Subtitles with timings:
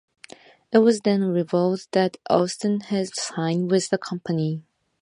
[0.73, 4.63] It was then revealed that Austin had signed with the company.